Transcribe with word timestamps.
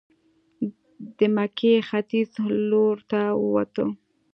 د 1.17 1.19
مکې 1.35 1.73
ختیځ 1.87 2.31
لورته 2.69 3.21
ووتو. 3.41 3.85